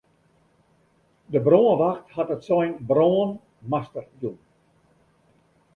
De 1.35 1.39
brânwacht 1.47 2.07
hat 2.17 2.33
it 2.35 2.45
sein 2.49 2.71
brân 2.89 3.23
master 3.71 4.05
jûn. 4.19 4.37